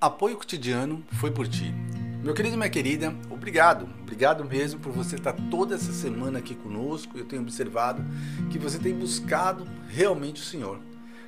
Apoio 0.00 0.36
Cotidiano 0.36 1.04
foi 1.14 1.32
por 1.32 1.48
ti. 1.48 1.74
Meu 2.22 2.32
querido 2.32 2.54
e 2.54 2.56
minha 2.56 2.70
querida, 2.70 3.12
obrigado, 3.28 3.88
obrigado 4.00 4.44
mesmo 4.44 4.78
por 4.78 4.92
você 4.92 5.16
estar 5.16 5.32
toda 5.50 5.74
essa 5.74 5.92
semana 5.92 6.38
aqui 6.38 6.54
conosco. 6.54 7.18
Eu 7.18 7.24
tenho 7.24 7.42
observado 7.42 8.04
que 8.48 8.60
você 8.60 8.78
tem 8.78 8.94
buscado 8.94 9.66
realmente 9.88 10.40
o 10.40 10.44
Senhor. 10.44 10.78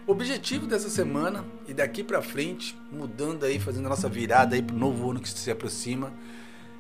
O 0.07 0.13
objetivo 0.13 0.69
dessa 0.69 0.89
semana 0.89 1.45
e 1.67 1.75
daqui 1.75 2.05
para 2.05 2.23
frente, 2.23 2.79
mudando 2.93 3.45
aí, 3.45 3.59
fazendo 3.59 3.87
a 3.87 3.89
nossa 3.89 4.09
virada 4.09 4.55
aí 4.55 4.63
para 4.63 4.77
o 4.77 4.79
novo 4.79 5.11
ano 5.11 5.19
que 5.19 5.29
se 5.29 5.51
aproxima, 5.51 6.13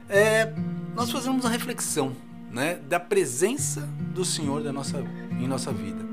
é 0.08 0.54
nós 0.94 1.10
fazemos 1.10 1.44
uma 1.44 1.50
reflexão, 1.50 2.14
né, 2.52 2.76
da 2.88 3.00
presença 3.00 3.80
do 4.14 4.24
Senhor 4.24 4.62
da 4.62 4.72
nossa, 4.72 5.04
em 5.32 5.48
nossa 5.48 5.72
vida. 5.72 6.04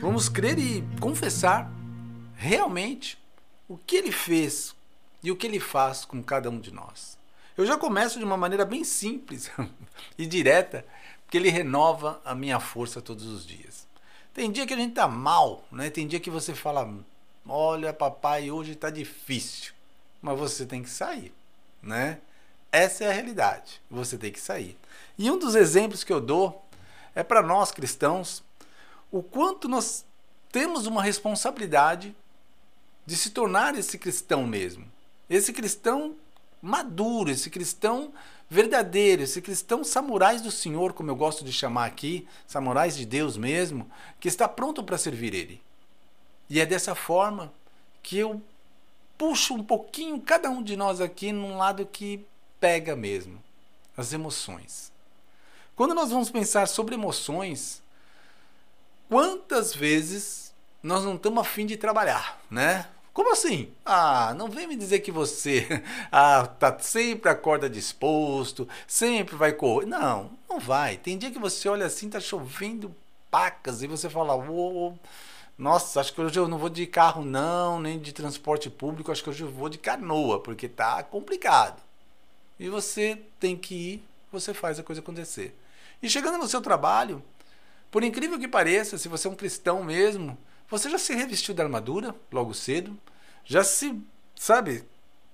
Vamos 0.00 0.30
crer 0.30 0.58
e 0.58 0.82
confessar 0.98 1.70
realmente 2.34 3.18
o 3.68 3.76
que 3.76 3.96
Ele 3.96 4.12
fez 4.12 4.75
e 5.26 5.30
o 5.32 5.34
que 5.34 5.44
Ele 5.44 5.58
faz 5.58 6.04
com 6.04 6.22
cada 6.22 6.48
um 6.48 6.60
de 6.60 6.72
nós. 6.72 7.18
Eu 7.56 7.66
já 7.66 7.76
começo 7.76 8.16
de 8.16 8.24
uma 8.24 8.36
maneira 8.36 8.64
bem 8.64 8.84
simples 8.84 9.50
e 10.16 10.24
direta, 10.24 10.86
porque 11.24 11.36
Ele 11.36 11.50
renova 11.50 12.20
a 12.24 12.32
minha 12.32 12.60
força 12.60 13.02
todos 13.02 13.26
os 13.26 13.44
dias. 13.44 13.88
Tem 14.32 14.52
dia 14.52 14.64
que 14.64 14.72
a 14.72 14.76
gente 14.76 14.94
tá 14.94 15.08
mal, 15.08 15.64
né? 15.72 15.90
Tem 15.90 16.06
dia 16.06 16.20
que 16.20 16.30
você 16.30 16.54
fala, 16.54 16.88
olha, 17.44 17.92
papai, 17.92 18.52
hoje 18.52 18.76
tá 18.76 18.88
difícil, 18.88 19.72
mas 20.22 20.38
você 20.38 20.64
tem 20.64 20.80
que 20.80 20.90
sair, 20.90 21.34
né? 21.82 22.20
Essa 22.70 23.02
é 23.02 23.08
a 23.08 23.12
realidade. 23.12 23.82
Você 23.90 24.16
tem 24.16 24.30
que 24.30 24.38
sair. 24.38 24.78
E 25.18 25.28
um 25.28 25.40
dos 25.40 25.56
exemplos 25.56 26.04
que 26.04 26.12
eu 26.12 26.20
dou 26.20 26.64
é 27.16 27.24
para 27.24 27.42
nós 27.42 27.72
cristãos 27.72 28.44
o 29.10 29.24
quanto 29.24 29.66
nós 29.66 30.04
temos 30.52 30.86
uma 30.86 31.02
responsabilidade 31.02 32.14
de 33.04 33.16
se 33.16 33.30
tornar 33.30 33.76
esse 33.76 33.98
cristão 33.98 34.46
mesmo. 34.46 34.94
Esse 35.28 35.52
cristão 35.52 36.14
maduro, 36.62 37.30
esse 37.30 37.50
cristão 37.50 38.12
verdadeiro, 38.48 39.22
esse 39.22 39.42
cristão 39.42 39.82
samurais 39.82 40.40
do 40.40 40.50
Senhor, 40.50 40.92
como 40.92 41.10
eu 41.10 41.16
gosto 41.16 41.44
de 41.44 41.52
chamar 41.52 41.86
aqui, 41.86 42.26
samurais 42.46 42.96
de 42.96 43.04
Deus 43.04 43.36
mesmo, 43.36 43.90
que 44.20 44.28
está 44.28 44.48
pronto 44.48 44.82
para 44.82 44.98
servir 44.98 45.34
Ele. 45.34 45.60
E 46.48 46.60
é 46.60 46.66
dessa 46.66 46.94
forma 46.94 47.52
que 48.02 48.18
eu 48.18 48.40
puxo 49.18 49.54
um 49.54 49.62
pouquinho 49.62 50.20
cada 50.20 50.48
um 50.48 50.62
de 50.62 50.76
nós 50.76 51.00
aqui 51.00 51.32
num 51.32 51.56
lado 51.56 51.84
que 51.86 52.24
pega 52.60 52.94
mesmo, 52.94 53.42
as 53.96 54.12
emoções. 54.12 54.92
Quando 55.74 55.94
nós 55.94 56.10
vamos 56.10 56.30
pensar 56.30 56.68
sobre 56.68 56.94
emoções, 56.94 57.82
quantas 59.08 59.74
vezes 59.74 60.54
nós 60.82 61.04
não 61.04 61.16
estamos 61.16 61.40
afim 61.40 61.66
de 61.66 61.76
trabalhar, 61.76 62.40
né? 62.50 62.88
Como 63.16 63.32
assim? 63.32 63.70
Ah, 63.82 64.34
não 64.36 64.50
vem 64.50 64.66
me 64.66 64.76
dizer 64.76 64.98
que 65.00 65.10
você 65.10 65.66
ah, 66.12 66.46
tá 66.46 66.78
sempre 66.80 67.30
acorda 67.30 67.66
disposto, 67.66 68.68
sempre 68.86 69.34
vai 69.34 69.54
correr. 69.54 69.86
Não, 69.86 70.32
não 70.46 70.60
vai. 70.60 70.98
Tem 70.98 71.16
dia 71.16 71.30
que 71.30 71.38
você 71.38 71.66
olha 71.66 71.86
assim, 71.86 72.10
tá 72.10 72.20
chovendo 72.20 72.94
pacas 73.30 73.82
e 73.82 73.86
você 73.86 74.10
fala, 74.10 74.36
oh, 74.36 74.92
nossa, 75.56 75.98
acho 75.98 76.12
que 76.12 76.20
hoje 76.20 76.38
eu 76.38 76.46
não 76.46 76.58
vou 76.58 76.68
de 76.68 76.86
carro 76.86 77.24
não, 77.24 77.80
nem 77.80 77.98
de 77.98 78.12
transporte 78.12 78.68
público, 78.68 79.10
acho 79.10 79.24
que 79.24 79.30
hoje 79.30 79.44
eu 79.44 79.50
vou 79.50 79.70
de 79.70 79.78
canoa, 79.78 80.38
porque 80.38 80.68
tá 80.68 81.02
complicado. 81.02 81.80
E 82.60 82.68
você 82.68 83.18
tem 83.40 83.56
que 83.56 83.74
ir, 83.74 84.04
você 84.30 84.52
faz 84.52 84.78
a 84.78 84.82
coisa 84.82 85.00
acontecer. 85.00 85.58
E 86.02 86.10
chegando 86.10 86.36
no 86.36 86.46
seu 86.46 86.60
trabalho, 86.60 87.22
por 87.90 88.04
incrível 88.04 88.38
que 88.38 88.46
pareça, 88.46 88.98
se 88.98 89.08
você 89.08 89.26
é 89.26 89.30
um 89.30 89.34
cristão 89.34 89.82
mesmo, 89.82 90.36
você 90.68 90.90
já 90.90 90.98
se 90.98 91.14
revestiu 91.14 91.54
da 91.54 91.62
armadura 91.62 92.14
logo 92.32 92.52
cedo? 92.54 92.96
Já 93.44 93.62
se, 93.62 94.00
sabe, 94.34 94.84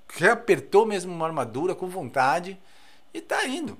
reapertou 0.08 0.84
mesmo 0.84 1.12
uma 1.12 1.27
armadura 1.27 1.74
com 1.74 1.89
vontade 1.89 2.58
e 3.14 3.20
tá 3.20 3.47
indo, 3.47 3.78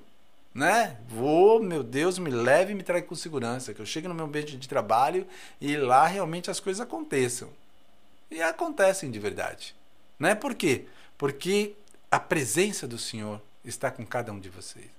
né? 0.53 0.97
Vou, 1.07 1.61
meu 1.61 1.83
Deus, 1.83 2.17
me 2.17 2.31
leve 2.31 2.71
e 2.71 2.75
me 2.75 2.83
traga 2.83 3.05
com 3.05 3.15
segurança, 3.15 3.73
que 3.73 3.79
eu 3.79 3.85
chegue 3.85 4.07
no 4.07 4.15
meu 4.15 4.25
ambiente 4.25 4.57
de 4.57 4.67
trabalho 4.67 5.27
e 5.61 5.77
lá 5.77 6.07
realmente 6.07 6.49
as 6.49 6.59
coisas 6.59 6.81
aconteçam. 6.81 7.49
E 8.31 8.41
acontecem 8.41 9.11
de 9.11 9.19
verdade, 9.19 9.75
né? 10.17 10.33
Por 10.33 10.55
quê? 10.55 10.85
Porque 11.17 11.75
a 12.09 12.19
presença 12.19 12.87
do 12.87 12.97
Senhor 12.97 13.39
está 13.63 13.91
com 13.91 14.05
cada 14.05 14.31
um 14.31 14.39
de 14.39 14.49
vocês. 14.49 14.89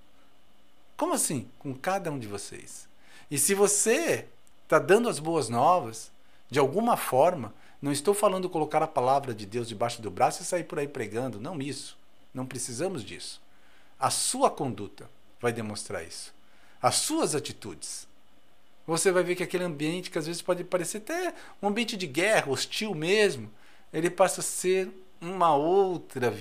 Como 0.97 1.15
assim? 1.15 1.49
Com 1.59 1.75
cada 1.75 2.13
um 2.13 2.19
de 2.19 2.29
vocês. 2.29 2.89
E 3.29 3.39
se 3.39 3.55
você 3.55 4.27
está 4.63 4.79
dando 4.79 5.09
as 5.09 5.19
boas 5.19 5.49
novas, 5.49 6.11
de 6.51 6.59
alguma 6.59 6.97
forma, 6.97 7.55
não 7.81 7.93
estou 7.93 8.15
falando 8.15 8.49
colocar 8.49 8.83
a 8.83 8.87
palavra 8.87 9.35
de 9.35 9.45
Deus 9.45 9.69
debaixo 9.69 10.01
do 10.01 10.11
braço 10.11 10.43
e 10.43 10.45
sair 10.45 10.65
por 10.65 10.79
aí 10.79 10.89
pregando, 10.89 11.41
não 11.41 11.61
isso. 11.61 11.99
Não 12.33 12.47
precisamos 12.47 13.05
disso. 13.05 13.41
A 13.99 14.11
sua 14.11 14.51
conduta 14.51 15.09
vai 15.41 15.53
demonstrar 15.53 16.03
isso. 16.05 16.35
As 16.81 16.97
suas 16.97 17.35
atitudes. 17.35 18.09
Você 18.87 19.11
vai 19.13 19.23
ver 19.23 19.35
que 19.35 19.43
aquele 19.43 19.65
ambiente 19.65 20.11
que 20.11 20.19
às 20.19 20.27
vezes 20.27 20.43
pode 20.43 20.65
parecer 20.65 20.99
até 20.99 21.35
um 21.63 21.69
ambiente 21.69 21.97
de 21.97 22.07
guerra, 22.07 22.51
hostil 22.51 22.95
mesmo, 22.95 23.51
ele 23.93 24.11
passa 24.11 24.41
a 24.41 24.45
ser 24.45 24.91
uma 25.21 25.55
outra, 25.55 26.35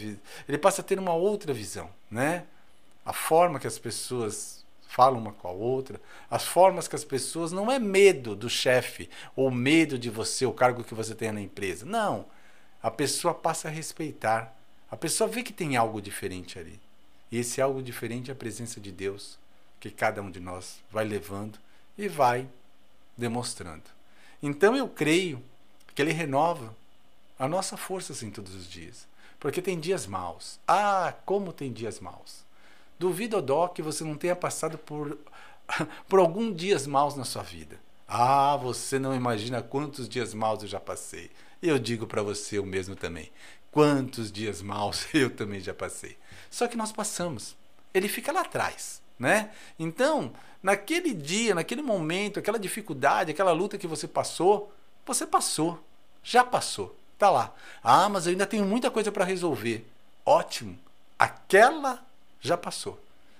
ele 0.48 0.58
passa 0.58 0.82
a 0.82 0.84
ter 0.84 1.00
uma 1.00 1.14
outra 1.14 1.54
visão, 1.54 1.90
né? 2.10 2.46
A 3.06 3.14
forma 3.14 3.60
que 3.60 3.68
as 3.68 3.78
pessoas 3.78 4.63
falam 4.94 5.18
uma 5.18 5.34
com 5.34 5.48
a 5.48 5.52
outra, 5.52 6.00
as 6.30 6.46
formas 6.46 6.88
que 6.88 6.96
as 6.96 7.04
pessoas 7.04 7.52
não 7.52 7.72
é 7.72 7.80
medo 7.80 8.36
do 8.36 8.48
chefe 8.48 9.10
ou 9.36 9.50
medo 9.50 9.98
de 9.98 10.08
você, 10.08 10.46
o 10.46 10.54
cargo 10.54 10.84
que 10.84 10.94
você 10.94 11.16
tem 11.16 11.32
na 11.32 11.42
empresa. 11.42 11.84
Não. 11.84 12.28
A 12.82 12.92
pessoa 12.92 13.34
passa 13.34 13.68
a 13.68 13.72
respeitar. 13.72 14.56
A 14.92 14.96
pessoa 14.96 15.28
vê 15.28 15.42
que 15.42 15.52
tem 15.52 15.76
algo 15.76 16.00
diferente 16.00 16.60
ali. 16.60 16.80
E 17.32 17.40
esse 17.40 17.60
algo 17.60 17.82
diferente 17.82 18.30
é 18.30 18.34
a 18.34 18.36
presença 18.36 18.80
de 18.80 18.92
Deus, 18.92 19.40
que 19.80 19.90
cada 19.90 20.22
um 20.22 20.30
de 20.30 20.40
nós 20.40 20.80
vai 20.92 21.06
levando 21.06 21.58
e 21.98 22.08
vai 22.08 22.48
demonstrando. 23.18 23.86
Então 24.44 24.78
eu 24.78 24.88
creio 24.88 25.44
que 25.96 26.04
ele 26.04 26.12
renova 26.12 26.72
a 27.40 27.48
nossa 27.48 27.76
força 27.76 28.14
assim 28.14 28.30
todos 28.30 28.54
os 28.54 28.70
dias. 28.70 29.08
Porque 29.40 29.60
tem 29.60 29.80
dias 29.80 30.06
maus. 30.06 30.60
Ah, 30.68 31.16
como 31.26 31.52
tem 31.52 31.74
dias 31.74 32.00
maus. 32.00 32.44
Duvido, 33.00 33.42
Dó, 33.42 33.68
que 33.68 33.82
você 33.82 34.04
não 34.04 34.16
tenha 34.16 34.36
passado 34.36 34.78
por, 34.78 35.18
por 36.08 36.20
alguns 36.20 36.56
dias 36.56 36.88
maus 36.88 37.16
na 37.16 37.26
sua 37.26 37.44
vida. 37.44 37.80
Ah, 38.08 38.56
você 38.58 39.00
não 39.00 39.16
imagina 39.16 39.62
quantos 39.62 40.08
dias 40.08 40.34
maus 40.34 40.62
eu 40.62 40.68
já 40.68 40.80
passei. 40.80 41.32
Eu 41.62 41.80
digo 41.80 42.06
para 42.06 42.22
você 42.22 42.60
o 42.60 42.66
mesmo 42.66 42.96
também. 42.96 43.32
Quantos 43.72 44.32
dias 44.32 44.62
maus 44.62 45.08
eu 45.14 45.30
também 45.30 45.60
já 45.60 45.74
passei. 45.74 46.18
Só 46.50 46.68
que 46.68 46.78
nós 46.78 46.92
passamos. 46.92 47.56
Ele 47.94 48.08
fica 48.08 48.32
lá 48.32 48.42
atrás, 48.42 49.02
né? 49.18 49.52
Então, 49.80 50.34
naquele 50.62 51.14
dia, 51.14 51.56
naquele 51.56 51.82
momento, 51.82 52.40
aquela 52.40 52.60
dificuldade, 52.60 53.32
aquela 53.32 53.52
luta 53.52 53.78
que 53.78 53.88
você 53.88 54.08
passou, 54.08 54.72
você 55.06 55.26
passou. 55.26 55.84
Já 56.24 56.44
passou. 56.44 56.96
Tá 57.18 57.30
lá. 57.30 57.54
Ah, 57.84 58.10
mas 58.10 58.26
eu 58.26 58.32
ainda 58.32 58.46
tenho 58.46 58.66
muita 58.66 58.92
coisa 58.92 59.12
para 59.12 59.26
resolver. 59.26 59.86
Ótimo. 60.26 60.78
Aquela 61.18 62.06
já 62.44 62.58
passou. 62.58 63.00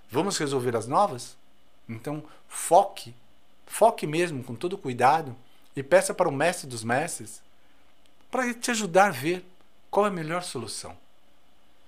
Vamos 0.10 0.38
resolver 0.38 0.76
as 0.76 0.88
novas? 0.88 1.36
Então, 1.88 2.24
foque, 2.48 3.14
foque 3.68 4.08
mesmo 4.08 4.44
com 4.44 4.56
todo 4.56 4.78
cuidado 4.78 5.36
e 5.76 5.84
peça 5.84 6.14
para 6.14 6.30
o 6.30 6.32
mestre 6.32 6.66
dos 6.66 6.84
mestres 6.84 7.42
para 8.32 8.52
te 8.54 8.72
ajudar 8.72 9.08
a 9.08 9.12
ver 9.12 9.46
qual 9.92 10.06
é 10.06 10.10
a 10.10 10.12
melhor 10.12 10.42
solução. 10.42 10.98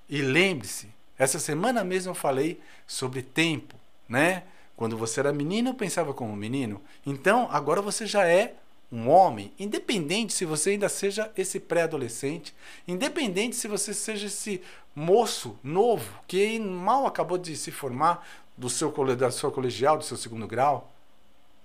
E 0.08 0.22
lembre-se, 0.22 0.90
essa 1.18 1.40
semana 1.40 1.84
mesmo 1.84 2.12
eu 2.12 2.16
falei 2.16 2.62
sobre 2.86 3.24
tempo, 3.24 3.76
né? 4.08 4.44
Quando 4.76 4.98
você 4.98 5.22
era 5.22 5.32
menino, 5.32 5.74
pensava 5.74 6.14
como 6.14 6.36
menino. 6.36 6.82
Então, 7.06 7.48
agora 7.50 7.82
você 7.82 8.06
já 8.06 8.28
é 8.28 8.54
um 8.92 9.10
homem, 9.10 9.52
independente 9.60 10.34
se 10.34 10.46
você 10.46 10.72
ainda 10.72 10.88
seja 10.88 11.32
esse 11.36 11.60
pré-adolescente, 11.60 12.54
independente 12.88 13.56
se 13.56 13.68
você 13.68 13.94
seja 13.94 14.28
esse 14.28 14.62
moço 14.96 15.58
novo 15.64 16.20
que 16.28 16.60
mal 16.60 17.06
acabou 17.06 17.38
de 17.38 17.56
se 17.56 17.72
formar 17.72 18.26
do 18.58 18.70
seu 18.70 18.92
da 19.16 19.32
sua 19.32 19.52
colegial, 19.52 19.98
do 19.98 20.04
seu 20.04 20.16
segundo 20.16 20.48
grau, 20.48 20.92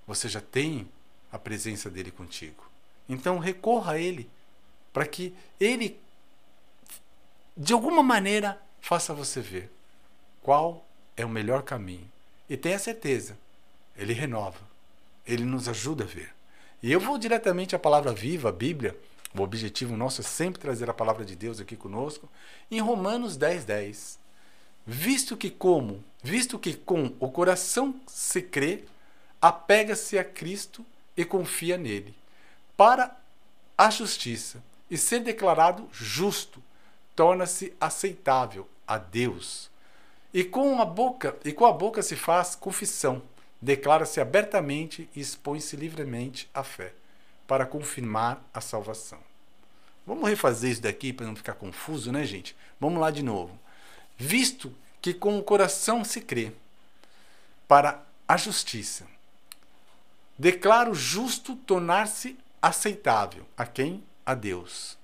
você 0.06 0.28
já 0.28 0.40
tem 0.40 0.88
a 1.30 1.38
presença 1.38 1.88
dele 1.88 2.10
contigo. 2.10 2.68
Então 3.08 3.38
recorra 3.38 3.92
a 3.92 3.98
ele 3.98 4.28
para 4.92 5.06
que 5.06 5.34
ele 5.58 5.98
de 7.56 7.72
alguma 7.72 8.02
maneira 8.02 8.60
faça 8.80 9.14
você 9.14 9.40
ver 9.40 9.70
qual 10.42 10.84
é 11.16 11.24
o 11.24 11.28
melhor 11.28 11.62
caminho. 11.62 12.10
E 12.48 12.56
tenha 12.56 12.78
certeza, 12.78 13.38
ele 13.96 14.12
renova. 14.12 14.58
Ele 15.26 15.44
nos 15.44 15.68
ajuda 15.68 16.04
a 16.04 16.06
ver. 16.06 16.34
E 16.82 16.90
eu 16.90 16.98
vou 16.98 17.18
diretamente 17.18 17.76
à 17.76 17.78
palavra 17.78 18.12
viva, 18.12 18.48
a 18.48 18.52
Bíblia. 18.52 18.96
O 19.36 19.42
objetivo 19.42 19.96
nosso 19.96 20.22
é 20.22 20.24
sempre 20.24 20.60
trazer 20.60 20.88
a 20.88 20.94
palavra 20.94 21.24
de 21.24 21.36
Deus 21.36 21.60
aqui 21.60 21.76
conosco. 21.76 22.28
Em 22.70 22.80
Romanos 22.80 23.36
10, 23.36 23.64
10. 23.64 24.18
Visto 24.86 25.36
que 25.36 25.50
como, 25.50 26.02
visto 26.22 26.58
que 26.58 26.74
com 26.74 27.12
o 27.20 27.30
coração 27.30 27.94
se 28.06 28.40
crê, 28.40 28.84
apega-se 29.40 30.18
a 30.18 30.24
Cristo 30.24 30.84
e 31.16 31.24
confia 31.24 31.76
nele, 31.76 32.14
para 32.76 33.14
a 33.76 33.90
justiça 33.90 34.62
e 34.90 34.96
ser 34.96 35.20
declarado 35.20 35.86
justo 35.92 36.62
torna-se 37.14 37.74
aceitável 37.80 38.66
a 38.86 38.96
Deus. 38.96 39.70
E 40.32 40.42
com 40.42 40.80
a 40.80 40.84
boca, 40.84 41.36
e 41.44 41.52
com 41.52 41.66
a 41.66 41.72
boca 41.72 42.02
se 42.02 42.16
faz 42.16 42.54
confissão, 42.54 43.22
declara-se 43.60 44.20
abertamente 44.20 45.08
e 45.14 45.20
expõe-se 45.20 45.76
livremente 45.76 46.48
à 46.54 46.62
fé, 46.62 46.92
para 47.46 47.66
confirmar 47.66 48.42
a 48.54 48.60
salvação. 48.60 49.18
Vamos 50.06 50.28
refazer 50.28 50.70
isso 50.70 50.82
daqui 50.82 51.12
para 51.12 51.26
não 51.26 51.36
ficar 51.36 51.54
confuso, 51.54 52.10
né, 52.10 52.24
gente? 52.24 52.56
Vamos 52.80 53.00
lá 53.00 53.10
de 53.10 53.22
novo. 53.22 53.58
Visto 54.16 54.74
que 55.00 55.12
com 55.12 55.38
o 55.38 55.42
coração 55.42 56.04
se 56.04 56.20
crê 56.20 56.52
para 57.66 58.02
a 58.26 58.36
justiça, 58.36 59.06
declaro 60.38 60.94
justo 60.94 61.56
tornar-se 61.56 62.38
aceitável 62.62 63.46
a 63.56 63.66
quem? 63.66 64.02
A 64.24 64.34
Deus. 64.34 64.96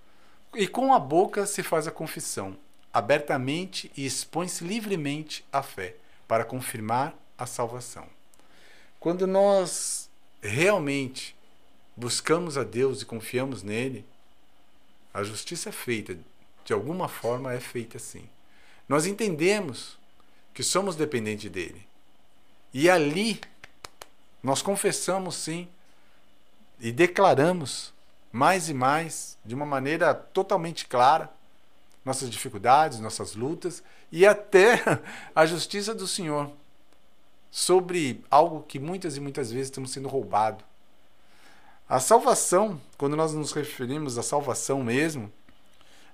E 0.54 0.66
com 0.66 0.94
a 0.94 0.98
boca 0.98 1.46
se 1.46 1.62
faz 1.62 1.86
a 1.86 1.90
confissão, 1.90 2.56
abertamente 2.92 3.90
e 3.96 4.06
expõe-se 4.06 4.64
livremente 4.64 5.44
à 5.52 5.62
fé, 5.62 5.96
para 6.26 6.44
confirmar 6.44 7.14
a 7.38 7.46
salvação. 7.46 8.15
Quando 9.06 9.24
nós 9.24 10.10
realmente 10.42 11.36
buscamos 11.96 12.58
a 12.58 12.64
Deus 12.64 13.02
e 13.02 13.06
confiamos 13.06 13.62
nele, 13.62 14.04
a 15.14 15.22
justiça 15.22 15.68
é 15.68 15.72
feita, 15.72 16.18
de 16.64 16.72
alguma 16.72 17.06
forma 17.06 17.52
é 17.52 17.60
feita 17.60 17.98
assim. 17.98 18.28
Nós 18.88 19.06
entendemos 19.06 19.96
que 20.52 20.64
somos 20.64 20.96
dependentes 20.96 21.48
dele. 21.48 21.86
E 22.74 22.90
ali 22.90 23.40
nós 24.42 24.60
confessamos 24.60 25.36
sim 25.36 25.68
e 26.80 26.90
declaramos 26.90 27.94
mais 28.32 28.68
e 28.68 28.74
mais, 28.74 29.38
de 29.44 29.54
uma 29.54 29.64
maneira 29.64 30.12
totalmente 30.14 30.84
clara, 30.84 31.30
nossas 32.04 32.28
dificuldades, 32.28 32.98
nossas 32.98 33.36
lutas 33.36 33.84
e 34.10 34.26
até 34.26 34.82
a 35.32 35.46
justiça 35.46 35.94
do 35.94 36.08
Senhor 36.08 36.50
sobre 37.50 38.24
algo 38.30 38.62
que 38.62 38.78
muitas 38.78 39.16
e 39.16 39.20
muitas 39.20 39.50
vezes 39.50 39.68
estamos 39.68 39.90
sendo 39.90 40.08
roubado. 40.08 40.64
A 41.88 42.00
salvação, 42.00 42.80
quando 42.98 43.16
nós 43.16 43.32
nos 43.32 43.52
referimos 43.52 44.18
à 44.18 44.22
salvação 44.22 44.82
mesmo, 44.82 45.32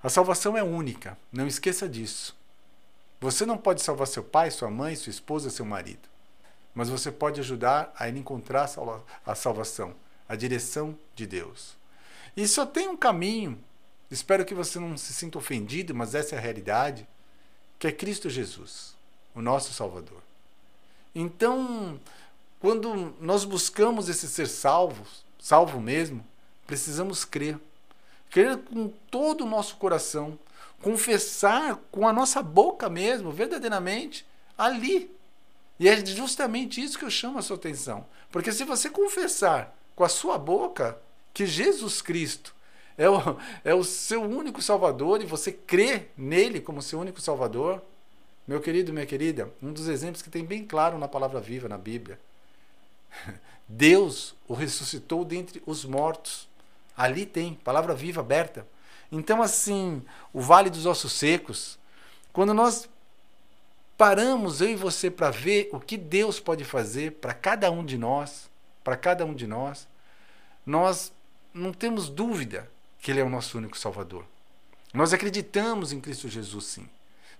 a 0.03 0.09
salvação 0.09 0.57
é 0.57 0.63
única, 0.63 1.17
não 1.33 1.47
esqueça 1.47 1.89
disso. 1.89 2.37
Você 3.21 3.47
não 3.47 3.57
pode 3.57 3.81
salvar 3.83 4.07
seu 4.07 4.23
pai, 4.23 4.51
sua 4.51 4.69
mãe, 4.69 4.97
sua 4.97 5.11
esposa, 5.11 5.49
seu 5.49 5.65
marido, 5.65 6.09
mas 6.75 6.89
você 6.89 7.11
pode 7.11 7.41
ajudar 7.41 7.95
a 7.97 8.09
ele 8.09 8.19
encontrar 8.19 8.69
a 9.25 9.35
salvação, 9.35 9.95
a 10.29 10.35
direção 10.35 10.99
de 11.15 11.27
Deus. 11.27 11.77
E 12.37 12.47
só 12.49 12.67
tem 12.67 12.89
um 12.89 12.97
caminho, 12.97 13.59
espero 14.11 14.45
que 14.45 14.55
você 14.55 14.79
não 14.79 14.97
se 14.97 15.13
sinta 15.13 15.39
ofendido, 15.39 15.95
mas 15.95 16.15
essa 16.15 16.35
é 16.35 16.39
a 16.39 16.41
realidade, 16.41 17.07
que 17.79 17.87
é 17.87 17.93
Cristo 17.93 18.29
Jesus, 18.29 18.97
o 19.35 19.41
nosso 19.41 19.73
Salvador. 19.73 20.21
Então, 21.15 22.01
quando 22.61 23.15
nós 23.21 23.45
buscamos 23.45 24.09
esse 24.09 24.29
ser 24.29 24.49
salvo, 24.49 25.05
salvo 25.39 25.81
mesmo, 25.81 26.25
precisamos 26.67 27.25
crer. 27.25 27.59
Crer 28.31 28.57
com 28.59 28.89
todo 29.11 29.45
o 29.45 29.49
nosso 29.49 29.77
coração, 29.77 30.39
confessar 30.81 31.79
com 31.91 32.09
a 32.09 32.13
nossa 32.13 32.43
boca 32.43 32.89
mesmo, 32.89 33.31
verdadeiramente, 33.31 34.25
ali. 34.57 35.11
E 35.79 35.89
é 35.89 36.05
justamente 36.05 36.83
isso 36.83 36.99
que 36.99 37.05
eu 37.05 37.11
chamo 37.11 37.39
a 37.39 37.43
sua 37.43 37.57
atenção. 37.57 38.07
Porque 38.31 38.53
se 38.53 38.65
você 38.65 38.89
confessar 38.89 39.77
com 39.95 40.05
a 40.05 40.09
sua 40.09 40.39
boca 40.39 40.99
que 41.35 41.45
Jesus 41.45 42.01
Cristo 42.01 42.55
é 42.97 43.09
o, 43.09 43.19
é 43.65 43.75
o 43.75 43.85
seu 43.85 44.23
único 44.23 44.63
Salvador 44.63 45.21
e 45.21 45.27
você 45.27 45.53
crê 45.53 46.07
nele 46.17 46.61
como 46.61 46.81
seu 46.81 46.99
único 46.99 47.21
Salvador, 47.21 47.83
meu 48.47 48.61
querido, 48.61 48.93
minha 48.93 49.07
querida, 49.07 49.53
um 49.63 49.73
dos 49.73 49.89
exemplos 49.89 50.23
que 50.23 50.31
tem 50.31 50.45
bem 50.45 50.65
claro 50.65 50.99
na 50.99 51.07
palavra 51.07 51.41
viva 51.41 51.69
na 51.69 51.79
Bíblia. 51.79 52.19
Deus 53.69 54.35
o 54.49 54.55
ressuscitou 54.55 55.25
dentre 55.25 55.63
os 55.65 55.85
mortos. 55.85 56.49
Ali 56.97 57.25
tem, 57.25 57.55
palavra 57.55 57.95
viva 57.95 58.21
aberta. 58.21 58.67
Então, 59.11 59.43
assim, 59.43 60.03
o 60.33 60.41
vale 60.41 60.71
dos 60.71 60.87
ossos 60.87 61.13
secos, 61.13 61.79
quando 62.33 62.53
nós 62.53 62.89
paramos, 63.97 64.61
eu 64.61 64.71
e 64.71 64.77
você, 64.77 65.11
para 65.11 65.31
ver 65.31 65.69
o 65.73 65.79
que 65.79 65.97
Deus 65.97 66.41
pode 66.41 66.65
fazer 66.65 67.13
para 67.13 67.33
cada 67.33 67.71
um 67.71 67.85
de 67.85 67.97
nós, 67.97 68.51
para 68.83 68.97
cada 68.97 69.25
um 69.25 69.35
de 69.35 69.47
nós, 69.47 69.87
nós 70.67 71.13
não 71.55 71.73
temos 71.73 72.09
dúvida 72.09 72.71
que 73.01 73.11
Ele 73.11 73.21
é 73.21 73.25
o 73.25 73.29
nosso 73.29 73.59
único 73.59 73.79
Salvador. 73.79 74.25
Nós 74.93 75.13
acreditamos 75.13 75.93
em 75.93 76.01
Cristo 76.01 76.29
Jesus, 76.29 76.65
sim. 76.65 76.89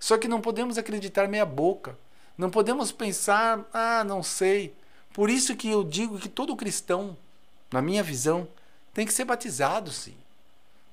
Só 0.03 0.17
que 0.17 0.27
não 0.27 0.41
podemos 0.41 0.77
acreditar 0.77 1.29
meia 1.29 1.45
boca. 1.45 1.97
Não 2.37 2.49
podemos 2.49 2.91
pensar, 2.91 3.63
ah, 3.73 4.03
não 4.03 4.21
sei. 4.21 4.75
Por 5.13 5.29
isso 5.29 5.55
que 5.55 5.69
eu 5.69 5.81
digo 5.81 6.19
que 6.19 6.27
todo 6.27 6.57
cristão, 6.57 7.15
na 7.71 7.81
minha 7.81 8.03
visão, 8.03 8.45
tem 8.93 9.05
que 9.05 9.13
ser 9.13 9.23
batizado, 9.23 9.93
sim. 9.93 10.17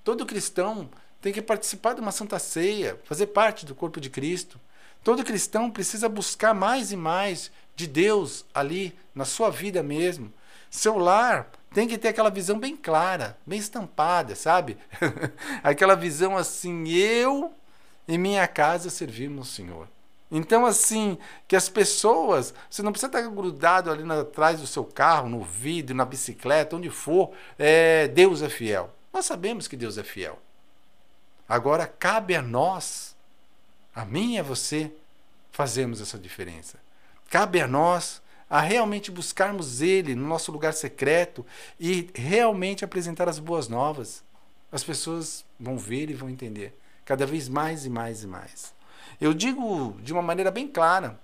Todo 0.05 0.25
cristão 0.25 0.89
tem 1.21 1.33
que 1.33 1.43
participar 1.43 1.95
de 1.95 2.01
uma 2.01 2.12
santa 2.12 2.39
ceia, 2.39 3.01
fazer 3.03 3.27
parte 3.27 3.67
do 3.67 3.75
corpo 3.75 4.01
de 4.01 4.09
Cristo. 4.09 4.61
Todo 5.03 5.25
cristão 5.25 5.73
precisa 5.73 6.09
buscar 6.09 6.55
mais 6.55 6.93
e 6.93 6.97
mais 6.97 7.51
de 7.75 7.89
Deus 7.89 8.45
ali 8.55 8.97
na 9.12 9.25
sua 9.25 9.51
vida 9.51 9.83
mesmo. 9.83 10.33
Seu 10.71 10.97
lar 10.97 11.51
tem 11.75 11.89
que 11.89 11.99
ter 11.99 12.09
aquela 12.09 12.31
visão 12.31 12.61
bem 12.61 12.77
clara, 12.77 13.37
bem 13.45 13.59
estampada, 13.59 14.37
sabe? 14.37 14.79
aquela 15.65 15.97
visão 15.97 16.37
assim, 16.37 16.89
eu 16.91 17.53
em 18.06 18.19
minha 18.19 18.47
casa 18.49 18.91
servimos 18.91 19.49
o 19.49 19.52
Senhor. 19.52 19.88
Então, 20.31 20.64
assim, 20.64 21.19
que 21.49 21.56
as 21.56 21.69
pessoas, 21.69 22.55
você 22.70 22.82
não 22.82 22.93
precisa 22.93 23.08
estar 23.08 23.23
grudado 23.29 23.91
ali 23.91 24.08
atrás 24.12 24.61
do 24.61 24.67
seu 24.67 24.85
carro, 24.85 25.29
no 25.29 25.43
vidro, 25.43 25.94
na 25.94 26.05
bicicleta, 26.05 26.76
onde 26.76 26.88
for, 26.88 27.32
é, 27.58 28.06
Deus 28.06 28.41
é 28.41 28.49
fiel. 28.49 28.94
Nós 29.12 29.26
sabemos 29.26 29.67
que 29.67 29.76
Deus 29.76 29.99
é 29.99 30.05
fiel. 30.05 30.38
Agora, 31.49 31.85
cabe 31.87 32.37
a 32.37 32.43
nós, 32.43 33.17
a 33.93 34.05
mim 34.05 34.35
e 34.35 34.38
a 34.38 34.43
você, 34.43 34.93
fazermos 35.50 36.00
essa 36.00 36.17
diferença. 36.17 36.79
Cabe 37.29 37.61
a 37.61 37.67
nós 37.67 38.23
a 38.49 38.61
realmente 38.61 39.11
buscarmos 39.11 39.81
Ele 39.81 40.14
no 40.14 40.26
nosso 40.29 40.52
lugar 40.52 40.75
secreto 40.75 41.44
e 41.79 42.08
realmente 42.14 42.85
apresentar 42.85 43.29
as 43.29 43.41
boas 43.41 43.67
novas. 43.67 44.23
As 44.70 44.85
pessoas 44.85 45.44
vão 45.58 45.76
ver 45.76 46.08
e 46.08 46.14
vão 46.14 46.31
entender 46.31 46.73
cada 47.11 47.27
vez 47.27 47.49
mais 47.49 47.85
e 47.85 47.91
mais 47.91 48.23
e 48.23 48.27
mais. 48.29 48.73
Eu 49.21 49.35
digo 49.35 49.97
de 50.00 50.12
uma 50.12 50.23
maneira 50.23 50.49
bem 50.49 50.69
clara, 50.69 51.19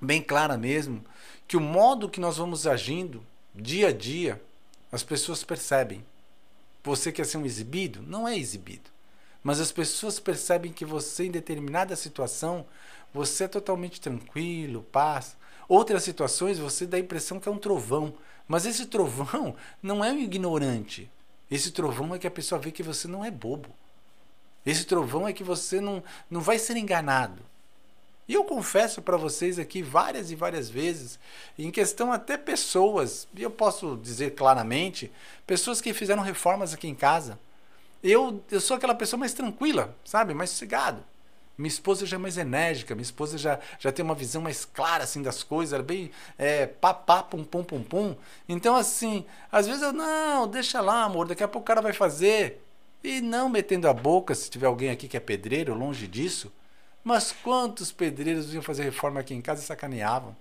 bem 0.00 0.22
clara 0.22 0.56
mesmo, 0.56 1.04
que 1.48 1.56
o 1.56 1.60
modo 1.60 2.08
que 2.08 2.20
nós 2.20 2.36
vamos 2.36 2.64
agindo 2.64 3.20
dia 3.52 3.88
a 3.88 3.92
dia, 3.92 4.40
as 4.92 5.02
pessoas 5.02 5.42
percebem. 5.42 6.06
Você 6.84 7.10
quer 7.10 7.26
ser 7.26 7.38
um 7.38 7.44
exibido? 7.44 8.04
Não 8.06 8.28
é 8.28 8.38
exibido. 8.38 8.88
Mas 9.42 9.58
as 9.58 9.72
pessoas 9.72 10.20
percebem 10.20 10.72
que 10.72 10.84
você, 10.84 11.24
em 11.24 11.32
determinada 11.32 11.96
situação, 11.96 12.64
você 13.12 13.44
é 13.44 13.48
totalmente 13.48 14.00
tranquilo, 14.00 14.84
paz. 14.92 15.36
Outras 15.68 16.04
situações 16.04 16.60
você 16.60 16.86
dá 16.86 16.98
a 16.98 17.00
impressão 17.00 17.40
que 17.40 17.48
é 17.48 17.52
um 17.52 17.58
trovão. 17.58 18.14
Mas 18.46 18.64
esse 18.64 18.86
trovão 18.86 19.56
não 19.82 20.04
é 20.04 20.12
um 20.12 20.20
ignorante. 20.20 21.10
Esse 21.50 21.72
trovão 21.72 22.14
é 22.14 22.18
que 22.20 22.28
a 22.28 22.30
pessoa 22.30 22.60
vê 22.60 22.70
que 22.70 22.84
você 22.84 23.08
não 23.08 23.24
é 23.24 23.30
bobo. 23.32 23.74
Esse 24.64 24.84
trovão 24.84 25.28
é 25.28 25.32
que 25.32 25.44
você 25.44 25.80
não, 25.80 26.02
não 26.30 26.40
vai 26.40 26.58
ser 26.58 26.76
enganado. 26.76 27.42
E 28.26 28.34
eu 28.34 28.44
confesso 28.44 29.02
para 29.02 29.18
vocês 29.18 29.58
aqui 29.58 29.82
várias 29.82 30.30
e 30.30 30.34
várias 30.34 30.70
vezes, 30.70 31.18
em 31.58 31.70
questão 31.70 32.10
até 32.10 32.38
pessoas, 32.38 33.28
e 33.34 33.42
eu 33.42 33.50
posso 33.50 33.98
dizer 34.02 34.34
claramente, 34.34 35.12
pessoas 35.46 35.80
que 35.80 35.92
fizeram 35.92 36.22
reformas 36.22 36.72
aqui 36.72 36.88
em 36.88 36.94
casa. 36.94 37.38
Eu, 38.02 38.42
eu 38.50 38.60
sou 38.60 38.76
aquela 38.76 38.94
pessoa 38.94 39.20
mais 39.20 39.34
tranquila, 39.34 39.94
sabe? 40.04 40.32
Mais 40.32 40.50
sossegado. 40.50 41.04
Minha 41.56 41.68
esposa 41.68 42.04
já 42.04 42.16
é 42.16 42.18
mais 42.18 42.36
enérgica, 42.36 42.94
minha 42.94 43.04
esposa 43.04 43.38
já, 43.38 43.60
já 43.78 43.92
tem 43.92 44.04
uma 44.04 44.14
visão 44.14 44.42
mais 44.42 44.64
clara 44.64 45.04
assim 45.04 45.22
das 45.22 45.42
coisas, 45.42 45.72
ela 45.72 45.84
é 45.84 45.86
bem 45.86 46.10
é, 46.36 46.66
papá, 46.66 47.22
pum, 47.22 47.44
pum, 47.44 47.62
pum, 47.62 47.82
pum. 47.82 48.16
Então, 48.48 48.74
assim, 48.74 49.24
às 49.52 49.66
vezes 49.66 49.82
eu, 49.82 49.92
não, 49.92 50.48
deixa 50.48 50.80
lá, 50.80 51.04
amor, 51.04 51.28
daqui 51.28 51.44
a 51.44 51.48
pouco 51.48 51.64
o 51.64 51.66
cara 51.66 51.80
vai 51.80 51.92
fazer. 51.92 52.63
E 53.04 53.20
não 53.20 53.50
metendo 53.50 53.86
a 53.86 53.92
boca, 53.92 54.34
se 54.34 54.48
tiver 54.48 54.66
alguém 54.66 54.88
aqui 54.88 55.06
que 55.06 55.16
é 55.16 55.20
pedreiro, 55.20 55.74
longe 55.74 56.08
disso. 56.08 56.50
Mas 57.04 57.32
quantos 57.32 57.92
pedreiros 57.92 58.46
vinham 58.46 58.62
fazer 58.62 58.82
reforma 58.82 59.20
aqui 59.20 59.34
em 59.34 59.42
casa 59.42 59.62
e 59.62 59.66
sacaneavam? 59.66 60.34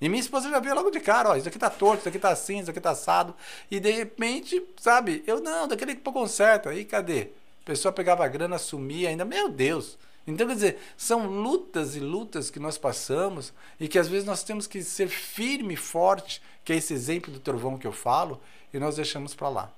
E 0.00 0.08
minha 0.08 0.20
esposa 0.20 0.48
já 0.48 0.60
via 0.60 0.74
logo 0.74 0.90
de 0.90 1.00
cara, 1.00 1.30
ó, 1.30 1.36
isso 1.36 1.48
aqui 1.48 1.58
tá 1.58 1.68
torto, 1.68 2.00
isso 2.00 2.08
aqui 2.08 2.20
tá 2.20 2.28
assim, 2.28 2.60
isso 2.60 2.70
aqui 2.70 2.80
tá 2.80 2.90
assado. 2.90 3.34
E 3.68 3.80
de 3.80 3.90
repente, 3.90 4.62
sabe, 4.76 5.24
eu 5.26 5.40
não, 5.40 5.66
daquele 5.66 5.96
que 5.96 6.02
conserta. 6.02 6.70
Aí 6.70 6.84
cadê? 6.84 7.30
A 7.62 7.64
pessoa 7.64 7.90
pegava 7.90 8.24
a 8.24 8.28
grana, 8.28 8.58
sumia 8.58 9.08
ainda, 9.08 9.24
meu 9.24 9.48
Deus. 9.48 9.98
Então, 10.24 10.46
quer 10.46 10.54
dizer, 10.54 10.78
são 10.96 11.26
lutas 11.26 11.96
e 11.96 12.00
lutas 12.00 12.48
que 12.48 12.60
nós 12.60 12.78
passamos 12.78 13.52
e 13.80 13.88
que 13.88 13.98
às 13.98 14.06
vezes 14.06 14.24
nós 14.24 14.44
temos 14.44 14.68
que 14.68 14.84
ser 14.84 15.08
firme 15.08 15.74
e 15.74 15.76
forte, 15.76 16.40
que 16.64 16.72
é 16.72 16.76
esse 16.76 16.94
exemplo 16.94 17.32
do 17.32 17.40
trovão 17.40 17.76
que 17.76 17.86
eu 17.86 17.92
falo, 17.92 18.40
e 18.72 18.78
nós 18.78 18.94
deixamos 18.94 19.34
para 19.34 19.48
lá. 19.48 19.72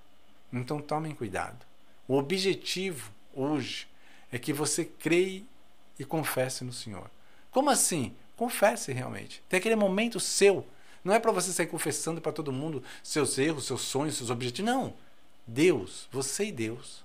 Então, 0.52 0.80
tomem 0.80 1.14
cuidado. 1.14 1.64
O 2.08 2.16
objetivo 2.16 3.10
hoje 3.34 3.86
é 4.30 4.38
que 4.38 4.52
você 4.52 4.84
creia 4.84 5.42
e 5.98 6.04
confesse 6.04 6.64
no 6.64 6.72
Senhor. 6.72 7.10
Como 7.50 7.70
assim? 7.70 8.14
Confesse 8.36 8.92
realmente. 8.92 9.42
Tem 9.48 9.58
aquele 9.58 9.76
momento 9.76 10.20
seu. 10.20 10.66
Não 11.02 11.14
é 11.14 11.18
para 11.18 11.32
você 11.32 11.52
sair 11.52 11.66
confessando 11.66 12.20
para 12.20 12.32
todo 12.32 12.52
mundo 12.52 12.82
seus 13.02 13.38
erros, 13.38 13.66
seus 13.66 13.82
sonhos, 13.82 14.16
seus 14.16 14.30
objetivos. 14.30 14.70
Não. 14.70 14.94
Deus, 15.46 16.08
você 16.12 16.46
e 16.46 16.52
Deus. 16.52 17.04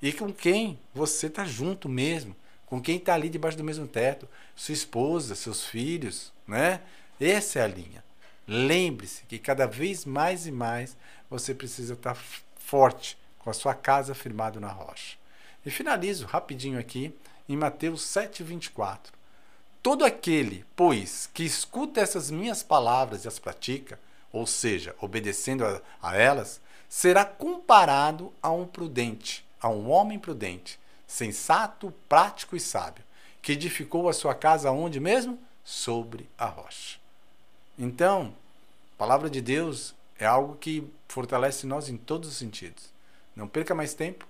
E 0.00 0.12
com 0.12 0.32
quem 0.32 0.78
você 0.94 1.26
está 1.26 1.44
junto 1.44 1.88
mesmo. 1.88 2.34
Com 2.64 2.80
quem 2.80 2.96
está 2.96 3.14
ali 3.14 3.28
debaixo 3.28 3.58
do 3.58 3.64
mesmo 3.64 3.86
teto. 3.86 4.28
Sua 4.56 4.72
esposa, 4.72 5.34
seus 5.34 5.66
filhos. 5.66 6.32
Né? 6.46 6.80
Essa 7.20 7.58
é 7.58 7.62
a 7.62 7.68
linha. 7.68 8.02
Lembre-se 8.46 9.22
que 9.24 9.38
cada 9.38 9.66
vez 9.66 10.04
mais 10.04 10.46
e 10.46 10.50
mais 10.50 10.96
você 11.28 11.54
precisa 11.54 11.94
estar 11.94 12.14
tá 12.14 12.20
forte, 12.58 13.18
com 13.40 13.50
a 13.50 13.54
sua 13.54 13.74
casa 13.74 14.14
firmada 14.14 14.60
na 14.60 14.68
rocha. 14.68 15.16
E 15.64 15.70
finalizo 15.70 16.26
rapidinho 16.26 16.78
aqui 16.78 17.14
em 17.48 17.56
Mateus 17.56 18.02
7,24. 18.02 18.98
Todo 19.82 20.04
aquele, 20.04 20.64
pois, 20.76 21.28
que 21.32 21.42
escuta 21.42 22.00
essas 22.00 22.30
minhas 22.30 22.62
palavras 22.62 23.24
e 23.24 23.28
as 23.28 23.38
pratica, 23.38 23.98
ou 24.32 24.46
seja, 24.46 24.94
obedecendo 25.00 25.64
a, 25.64 25.80
a 26.02 26.16
elas, 26.16 26.60
será 26.88 27.24
comparado 27.24 28.32
a 28.42 28.50
um 28.50 28.66
prudente, 28.66 29.44
a 29.60 29.68
um 29.68 29.90
homem 29.90 30.18
prudente, 30.18 30.78
sensato, 31.06 31.92
prático 32.08 32.54
e 32.54 32.60
sábio, 32.60 33.04
que 33.42 33.52
edificou 33.52 34.08
a 34.08 34.12
sua 34.12 34.34
casa 34.34 34.70
onde 34.70 35.00
mesmo? 35.00 35.38
Sobre 35.64 36.28
a 36.38 36.46
rocha. 36.46 36.98
Então, 37.78 38.34
a 38.94 38.98
palavra 38.98 39.30
de 39.30 39.40
Deus 39.40 39.94
é 40.18 40.26
algo 40.26 40.56
que 40.56 40.86
fortalece 41.08 41.66
nós 41.66 41.88
em 41.88 41.96
todos 41.96 42.28
os 42.28 42.36
sentidos. 42.36 42.90
Não 43.40 43.48
perca 43.48 43.74
mais 43.74 43.94
tempo, 43.94 44.28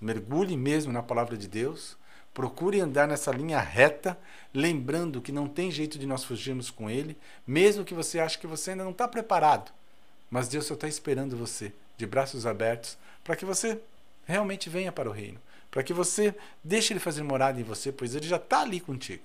mergulhe 0.00 0.56
mesmo 0.56 0.92
na 0.92 1.04
palavra 1.04 1.36
de 1.36 1.46
Deus, 1.46 1.96
procure 2.34 2.80
andar 2.80 3.06
nessa 3.06 3.30
linha 3.30 3.60
reta, 3.60 4.18
lembrando 4.52 5.20
que 5.20 5.30
não 5.30 5.46
tem 5.46 5.70
jeito 5.70 5.96
de 5.96 6.04
nós 6.04 6.24
fugirmos 6.24 6.68
com 6.68 6.90
Ele, 6.90 7.16
mesmo 7.46 7.84
que 7.84 7.94
você 7.94 8.18
ache 8.18 8.40
que 8.40 8.48
você 8.48 8.72
ainda 8.72 8.82
não 8.82 8.90
está 8.90 9.06
preparado. 9.06 9.70
Mas 10.28 10.48
Deus 10.48 10.66
só 10.66 10.74
está 10.74 10.88
esperando 10.88 11.36
você, 11.36 11.72
de 11.96 12.04
braços 12.08 12.44
abertos, 12.44 12.98
para 13.22 13.36
que 13.36 13.44
você 13.44 13.80
realmente 14.24 14.68
venha 14.68 14.90
para 14.90 15.08
o 15.08 15.12
reino, 15.12 15.40
para 15.70 15.84
que 15.84 15.92
você 15.92 16.34
deixe 16.64 16.92
Ele 16.92 16.98
fazer 16.98 17.22
morada 17.22 17.60
em 17.60 17.62
você, 17.62 17.92
pois 17.92 18.16
Ele 18.16 18.26
já 18.26 18.34
está 18.34 18.62
ali 18.62 18.80
contigo. 18.80 19.22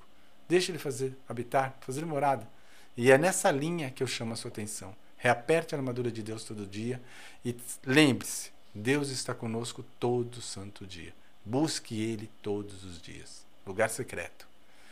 Deixe 0.48 0.72
Ele 0.72 0.78
fazer, 0.78 1.18
habitar, 1.28 1.76
fazer 1.82 2.06
morada. 2.06 2.48
E 2.96 3.10
é 3.10 3.18
nessa 3.18 3.50
linha 3.50 3.90
que 3.90 4.04
eu 4.04 4.08
chamo 4.08 4.34
a 4.34 4.36
sua 4.36 4.52
atenção. 4.52 4.96
Reaperte 5.18 5.74
a 5.74 5.80
armadura 5.80 6.12
de 6.12 6.22
Deus 6.22 6.44
todo 6.44 6.68
dia 6.68 7.02
e 7.44 7.58
lembre-se, 7.84 8.54
Deus 8.78 9.08
está 9.08 9.34
conosco 9.34 9.86
todo 9.98 10.42
santo 10.42 10.86
dia. 10.86 11.14
Busque 11.46 12.02
Ele 12.04 12.30
todos 12.42 12.84
os 12.84 13.02
dias. 13.02 13.46
Lugar 13.66 13.90
secreto. 13.90 14.46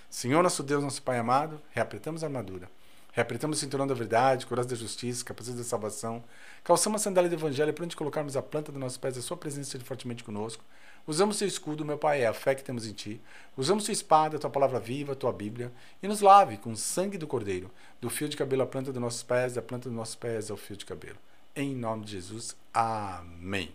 Senhor 0.10 0.42
nosso 0.42 0.64
Deus, 0.64 0.82
nosso 0.82 1.02
Pai 1.02 1.20
amado, 1.20 1.62
reapretamos 1.72 2.24
a 2.24 2.28
armadura. 2.28 2.72
Reapretamos 3.12 3.58
o 3.58 3.60
cinturão 3.60 3.86
da 3.86 3.94
verdade, 3.94 4.46
coração 4.46 4.70
da 4.70 4.76
justiça, 4.78 5.26
capacidade 5.26 5.62
da 5.62 5.68
salvação. 5.68 6.24
Calçamos 6.64 7.02
a 7.02 7.04
sandália 7.04 7.30
do 7.30 7.36
evangelho 7.36 7.74
para 7.74 7.84
onde 7.84 7.98
colocarmos 7.98 8.38
a 8.38 8.42
planta 8.42 8.72
dos 8.72 8.80
nossos 8.80 8.98
pés, 8.98 9.18
a 9.18 9.22
sua 9.22 9.36
presença 9.36 9.68
esteja 9.68 9.84
fortemente 9.84 10.24
conosco. 10.24 10.64
Usamos 11.06 11.36
seu 11.36 11.48
escudo, 11.48 11.84
meu 11.84 11.98
Pai, 11.98 12.22
é 12.22 12.28
a 12.28 12.34
fé 12.34 12.56
que 12.56 12.64
temos 12.64 12.88
em 12.88 12.94
Ti. 12.94 13.20
Usamos 13.58 13.84
sua 13.84 13.92
espada, 13.92 14.38
a 14.38 14.40
Tua 14.40 14.50
palavra 14.50 14.80
viva, 14.80 15.12
a 15.12 15.16
Tua 15.16 15.34
Bíblia. 15.34 15.74
E 16.02 16.08
nos 16.08 16.22
lave 16.22 16.56
com 16.56 16.72
o 16.72 16.78
sangue 16.78 17.18
do 17.18 17.28
Cordeiro, 17.28 17.70
do 18.00 18.10
fio 18.10 18.30
de 18.30 18.38
cabelo 18.38 18.62
à 18.62 18.66
planta 18.66 18.94
dos 18.94 19.02
nossos 19.02 19.24
pés, 19.24 19.56
da 19.56 19.62
planta 19.62 19.90
dos 19.90 19.98
nossos 19.98 20.16
pés 20.16 20.50
ao 20.50 20.56
fio 20.56 20.78
de 20.78 20.86
cabelo. 20.86 21.18
Em 21.56 21.76
nome 21.76 22.06
de 22.06 22.14
Jesus. 22.14 22.56
Amém. 22.74 23.72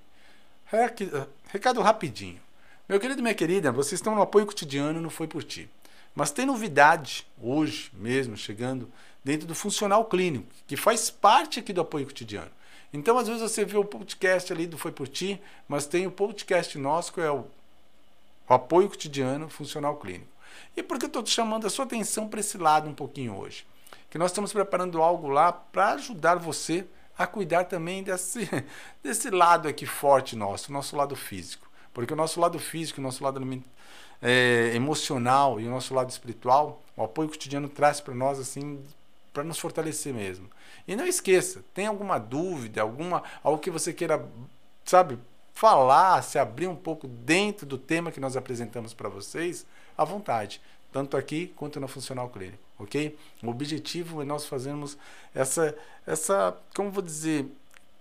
Recado 1.46 1.80
rapidinho. 1.80 2.40
Meu 2.88 2.98
querido 2.98 3.20
e 3.20 3.22
minha 3.22 3.34
querida, 3.34 3.70
vocês 3.70 4.00
estão 4.00 4.16
no 4.16 4.22
apoio 4.22 4.46
cotidiano, 4.46 5.00
não 5.00 5.10
foi 5.10 5.28
por 5.28 5.44
ti. 5.44 5.70
Mas 6.12 6.32
tem 6.32 6.44
novidade 6.44 7.24
hoje 7.40 7.92
mesmo 7.94 8.36
chegando 8.36 8.90
dentro 9.22 9.46
do 9.46 9.54
funcional 9.54 10.04
clínico, 10.06 10.48
que 10.66 10.76
faz 10.76 11.08
parte 11.08 11.60
aqui 11.60 11.72
do 11.72 11.80
apoio 11.80 12.06
cotidiano. 12.06 12.50
Então, 12.92 13.16
às 13.16 13.28
vezes 13.28 13.42
você 13.42 13.64
vê 13.64 13.76
o 13.76 13.84
podcast 13.84 14.52
ali 14.52 14.66
do 14.66 14.76
Foi 14.76 14.90
Por 14.90 15.06
Ti, 15.06 15.40
mas 15.68 15.86
tem 15.86 16.04
o 16.04 16.10
podcast 16.10 16.76
nosso, 16.78 17.12
que 17.12 17.20
é 17.20 17.30
o, 17.30 17.44
o 18.48 18.54
apoio 18.54 18.88
cotidiano 18.88 19.48
funcional 19.48 19.96
clínico. 19.98 20.32
E 20.76 20.82
por 20.82 20.98
que 20.98 21.04
eu 21.04 21.08
estou 21.08 21.24
chamando 21.24 21.66
a 21.66 21.70
sua 21.70 21.84
atenção 21.84 22.26
para 22.26 22.40
esse 22.40 22.58
lado 22.58 22.88
um 22.88 22.94
pouquinho 22.94 23.36
hoje? 23.36 23.64
Que 24.10 24.18
nós 24.18 24.32
estamos 24.32 24.52
preparando 24.52 25.00
algo 25.00 25.28
lá 25.28 25.52
para 25.52 25.92
ajudar 25.92 26.36
você 26.36 26.84
a 27.18 27.26
cuidar 27.26 27.64
também 27.64 28.02
desse, 28.02 28.48
desse 29.02 29.28
lado 29.28 29.66
aqui 29.66 29.84
forte 29.84 30.36
nosso, 30.36 30.72
nosso 30.72 30.96
lado 30.96 31.16
físico. 31.16 31.68
Porque 31.92 32.12
o 32.12 32.16
nosso 32.16 32.40
lado 32.40 32.58
físico, 32.60 33.00
o 33.00 33.02
nosso 33.02 33.24
lado 33.24 33.40
é, 34.22 34.70
emocional 34.74 35.60
e 35.60 35.66
o 35.66 35.70
nosso 35.70 35.92
lado 35.92 36.10
espiritual, 36.10 36.80
o 36.96 37.02
apoio 37.02 37.28
cotidiano 37.28 37.68
traz 37.68 38.00
para 38.00 38.14
nós 38.14 38.38
assim 38.38 38.80
para 39.32 39.42
nos 39.44 39.58
fortalecer 39.58 40.14
mesmo. 40.14 40.48
E 40.86 40.96
não 40.96 41.06
esqueça, 41.06 41.64
tem 41.74 41.86
alguma 41.86 42.18
dúvida, 42.18 42.82
alguma 42.82 43.22
algo 43.42 43.58
que 43.58 43.70
você 43.70 43.92
queira, 43.92 44.24
sabe, 44.84 45.18
falar, 45.52 46.22
se 46.22 46.38
abrir 46.38 46.66
um 46.66 46.76
pouco 46.76 47.06
dentro 47.06 47.66
do 47.66 47.76
tema 47.76 48.10
que 48.12 48.20
nós 48.20 48.36
apresentamos 48.36 48.94
para 48.94 49.08
vocês, 49.08 49.66
à 49.96 50.04
vontade, 50.04 50.60
tanto 50.92 51.16
aqui 51.16 51.52
quanto 51.56 51.78
no 51.80 51.88
funcional 51.88 52.28
clínico, 52.30 52.62
ok? 52.78 53.16
O 53.42 53.48
objetivo 53.48 54.22
é 54.22 54.24
nós 54.24 54.46
fazermos 54.46 54.96
essa, 55.34 55.76
essa, 56.06 56.56
como 56.74 56.90
vou 56.90 57.02
dizer, 57.02 57.46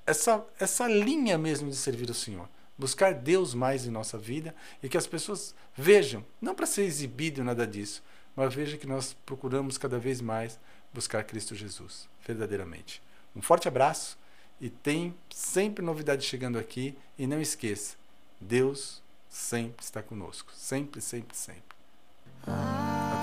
essa, 0.06 0.46
essa 0.60 0.88
linha 0.88 1.38
mesmo 1.38 1.70
de 1.70 1.75
servir 1.75 2.10
o 2.10 2.13
Senhor 2.13 2.48
buscar 2.77 3.13
Deus 3.13 3.53
mais 3.53 3.86
em 3.86 3.89
nossa 3.89 4.17
vida 4.17 4.53
e 4.84 4.88
que 4.88 4.98
as 4.98 5.08
pessoas 5.08 5.56
vejam, 5.75 6.24
não 6.39 6.53
para 6.53 6.65
ser 6.65 6.84
exibido 6.84 7.44
nada 7.44 7.65
disso, 7.65 8.03
mas 8.36 8.53
vejam 8.53 8.77
que 8.77 8.86
nós 8.86 9.15
procuramos 9.25 9.77
cada 9.77 9.98
vez 9.98 10.22
mais 10.22 10.60
buscar 10.94 11.24
Cristo 11.24 11.56
Jesus, 11.56 12.08
verdadeiramente. 12.25 13.01
Um 13.36 13.41
forte 13.41 13.67
abraço 13.67 14.17
e 14.62 14.70
tem 14.70 15.15
sempre 15.29 15.84
novidade 15.84 16.25
chegando 16.25 16.60
aqui 16.60 16.96
e 17.17 17.25
não 17.25 17.41
esqueça, 17.41 17.96
Deus 18.39 19.01
sempre 19.27 19.84
está 19.84 20.01
conosco, 20.03 20.51
sempre, 20.53 21.01
sempre, 21.01 21.36
sempre. 21.36 21.76
Ah. 22.50 23.16